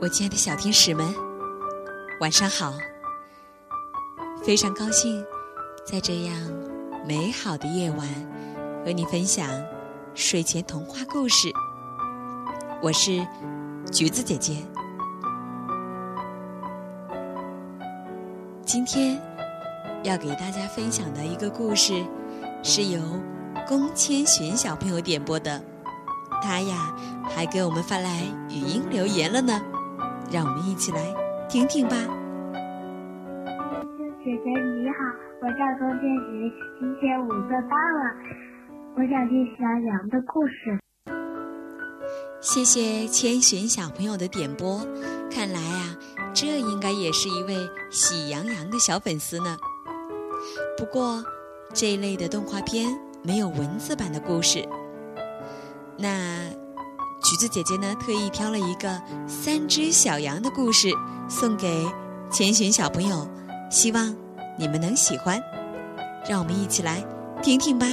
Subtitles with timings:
[0.00, 1.12] 我亲爱的小天使们，
[2.20, 2.72] 晚上好！
[4.44, 5.24] 非常高兴
[5.84, 6.36] 在这样
[7.04, 8.06] 美好的夜晚
[8.84, 9.50] 和你分享
[10.14, 11.52] 睡前童话故事。
[12.80, 13.26] 我是
[13.90, 14.58] 橘子姐姐。
[18.64, 19.20] 今天
[20.04, 22.04] 要给大家分享的一个故事，
[22.62, 23.00] 是由
[23.66, 25.60] 龚千寻小朋友点播的。
[26.40, 26.94] 他呀，
[27.28, 29.60] 还给我们发来语音留言了呢，
[30.30, 30.98] 让我们一起来
[31.48, 31.96] 听听吧。
[34.24, 34.94] 姐姐你好，
[35.40, 38.14] 我叫周建群，今天五岁半了，
[38.94, 40.78] 我想听小羊的故事。
[42.40, 44.86] 谢谢千寻小朋友的点播，
[45.30, 45.96] 看来啊，
[46.34, 47.54] 这应该也是一位
[47.90, 49.56] 喜羊羊的小粉丝呢。
[50.76, 51.24] 不过
[51.72, 52.86] 这一类的动画片
[53.24, 54.62] 没有文字版的故事。
[55.96, 56.08] 那
[57.20, 60.88] 橘子姐姐呢，特意挑了一个三只小羊的故事
[61.28, 61.86] 送给
[62.30, 63.28] 千寻小朋友，
[63.70, 64.14] 希望
[64.56, 65.40] 你们能喜欢。
[66.28, 67.04] 让我们一起来
[67.42, 67.86] 听听吧。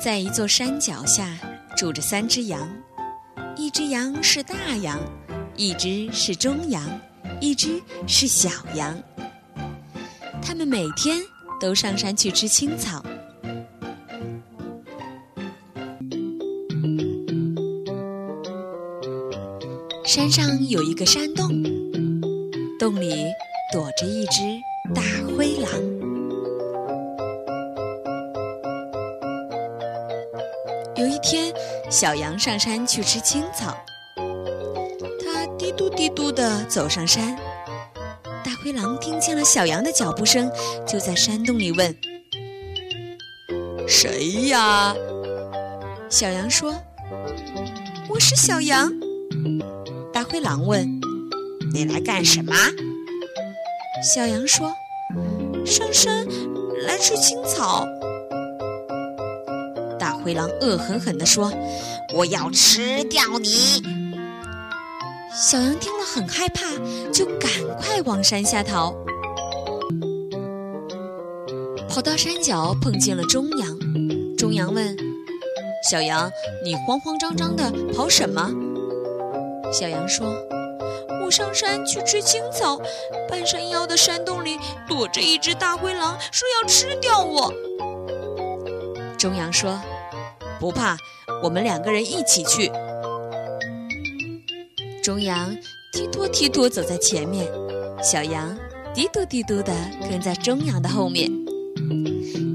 [0.00, 1.28] 在一座山脚下
[1.76, 2.68] 住着三只羊，
[3.56, 5.00] 一只羊是大羊，
[5.56, 6.82] 一只是中羊，
[7.40, 8.96] 一只是小羊。
[10.40, 11.20] 它们每天。
[11.58, 13.02] 都上山去吃青草。
[20.16, 21.46] 山上有一个山洞，
[22.78, 23.26] 洞里
[23.70, 24.40] 躲着一只
[24.94, 25.02] 大
[25.36, 25.70] 灰狼。
[30.96, 31.52] 有一天，
[31.90, 33.76] 小羊上山去吃青草，
[35.22, 37.36] 它嘀嘟嘀嘟地走上山。
[38.42, 40.50] 大灰狼听见了小羊的脚步声，
[40.86, 41.94] 就在山洞里问
[43.86, 44.96] ：“谁呀？”
[46.08, 46.74] 小羊说
[48.08, 48.90] ：“我是小羊。”
[50.28, 51.00] 灰狼问
[51.72, 52.52] ：“你来干什么？”
[54.02, 54.72] 小羊说
[55.64, 56.26] ：“上山
[56.86, 57.86] 来吃青草。”
[59.98, 61.52] 大灰狼恶狠狠地说
[62.14, 63.48] ：“我要吃掉你！”
[65.34, 66.62] 小羊听了很害怕，
[67.12, 68.94] 就赶快往山下逃。
[71.88, 73.78] 跑到山脚，碰见了中羊。
[74.36, 74.96] 中羊问
[75.90, 76.30] ：“小羊，
[76.64, 78.50] 你慌慌张张的跑什么？”
[79.72, 80.26] 小羊说
[81.24, 82.80] ：“我上山去吃青草，
[83.28, 87.52] 半山腰的山洞里躲着一只大灰狼，说要吃掉我。”
[89.18, 89.80] 中羊说
[90.60, 90.96] ：“不怕，
[91.42, 92.70] 我们两个人一起去。”
[95.02, 95.54] 中羊
[95.92, 97.46] 踢拖踢拖走在前面，
[98.02, 98.56] 小羊
[98.94, 99.72] 嘀嘟嘀嘟地
[100.08, 101.30] 跟在中羊的后面。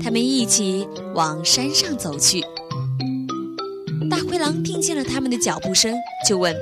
[0.03, 2.41] 他们一起往山上走去。
[4.09, 5.95] 大灰狼听见了他们的脚步声，
[6.27, 6.53] 就问：“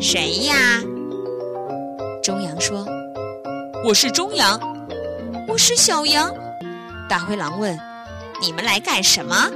[0.00, 0.54] 谁呀？”
[2.24, 2.86] 中羊说
[3.84, 4.58] ：“我是中羊。
[5.46, 6.34] ”“我是小羊。”
[7.08, 7.78] 大灰狼问
[8.40, 9.50] ：“你们来干什么？”“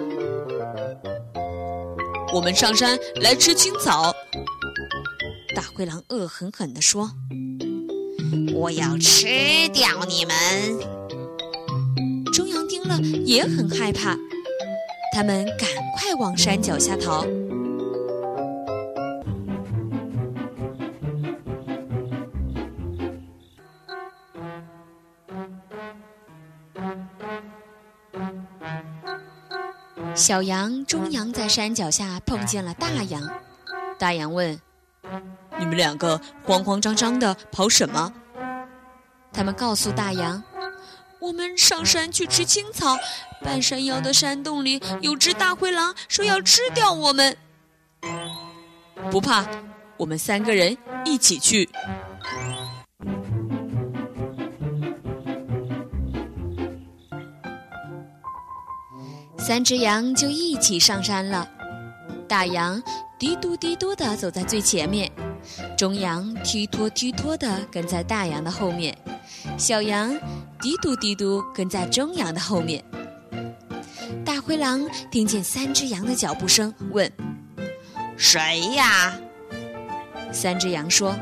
[2.34, 4.14] 我们上山来吃青草。”
[5.56, 7.10] 大灰狼恶狠狠地说
[8.54, 9.26] ：“我要吃
[9.72, 10.34] 掉你们！”
[12.34, 14.14] 中羊听了也很害怕，
[15.14, 17.24] 他们赶快往山脚下逃。
[30.14, 33.28] 小羊、中羊在山脚下碰见了大羊，
[33.98, 34.58] 大羊问。
[35.58, 38.12] 你们两个慌慌张张的跑什么？
[39.32, 40.42] 他们告诉大羊
[41.18, 42.96] ：“我们上山去吃青草，
[43.42, 47.36] 半山腰的山洞里有只大灰狼，说要吃掉我们。”
[49.10, 49.44] 不怕，
[49.96, 51.68] 我们三个人一起去。
[59.46, 61.46] 三只羊就一起上山了。
[62.26, 62.82] 大羊
[63.18, 65.12] 嘀嘟嘀嘟地走在最前面。
[65.76, 68.96] 中羊踢拖踢拖地跟在大羊的后面，
[69.58, 70.18] 小羊
[70.62, 72.82] 嘀嘟嘀嘟跟在中羊的后面。
[74.24, 74.80] 大灰狼
[75.10, 77.12] 听见三只羊的脚步声，问
[78.16, 79.12] ：“谁呀？”
[80.32, 81.14] 三只羊说：“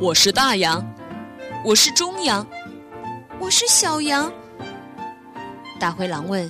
[0.00, 0.80] 我是大羊，
[1.64, 2.46] 我是中羊，
[3.40, 4.32] 我是小羊。”
[5.80, 6.48] 大灰狼问：“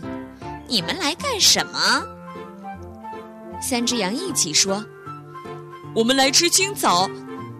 [0.68, 2.04] 你们来干什么？”
[3.60, 4.84] 三只羊一起说。
[5.94, 7.08] 我们来吃青草，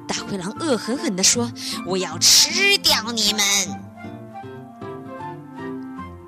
[0.06, 1.50] 大灰狼恶狠狠地说
[1.84, 3.42] ：“我要吃掉你们！”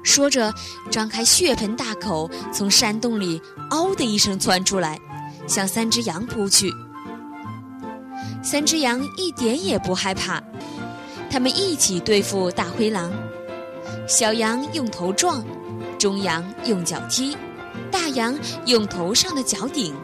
[0.03, 0.53] 说着，
[0.91, 3.41] 张开血盆大口，从山洞里
[3.71, 4.99] “嗷”的一声窜出来，
[5.47, 6.73] 向三只羊扑去。
[8.43, 10.43] 三只羊一点也不害怕，
[11.31, 13.13] 他们一起对付大灰狼。
[14.09, 15.45] 小羊用头撞，
[16.01, 17.37] 中羊用脚踢，
[17.93, 19.95] 大羊用头上的角顶。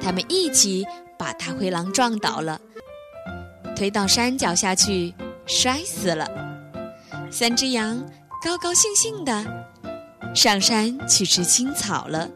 [0.00, 0.84] 他们一起
[1.16, 2.60] 把大灰狼撞倒了，
[3.76, 5.14] 推到山脚下去，
[5.46, 6.26] 摔死了。
[7.30, 8.04] 三只羊
[8.44, 9.46] 高高兴兴的
[10.34, 12.28] 上山去吃青草了。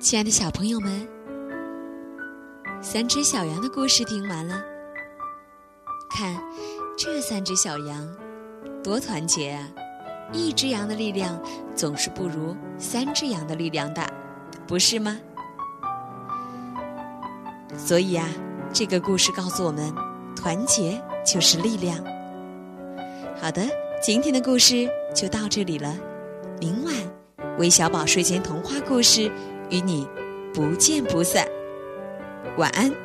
[0.00, 1.08] 亲爱的小朋友们，
[2.82, 4.73] 三只小羊的故事听完了。
[6.14, 6.40] 看，
[6.96, 8.08] 这三只小羊
[8.84, 9.68] 多团结啊！
[10.32, 11.38] 一只羊的力量
[11.74, 14.08] 总是不如三只羊的力量大，
[14.64, 15.18] 不是吗？
[17.76, 18.28] 所以啊，
[18.72, 19.92] 这个故事告诉我们，
[20.36, 21.98] 团结就是力量。
[23.40, 23.62] 好的，
[24.00, 25.96] 今天的故事就到这里了。
[26.60, 26.94] 明晚，
[27.58, 29.30] 微小宝睡前童话故事
[29.68, 30.08] 与你
[30.54, 31.44] 不见不散。
[32.56, 33.03] 晚安。